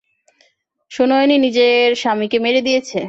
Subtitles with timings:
[0.91, 2.99] সুনয়নী নিজের স্বামীকে মেরে দিয়েছে।